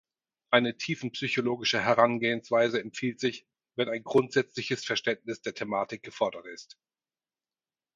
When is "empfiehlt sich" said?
2.81-3.45